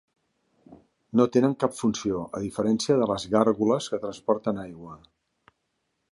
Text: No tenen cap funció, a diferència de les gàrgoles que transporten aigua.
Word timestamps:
No 1.19 1.25
tenen 1.35 1.51
cap 1.63 1.75
funció, 1.79 2.23
a 2.39 2.41
diferència 2.45 2.97
de 3.01 3.09
les 3.11 3.25
gàrgoles 3.35 3.89
que 3.93 3.99
transporten 4.07 4.63
aigua. 4.63 4.97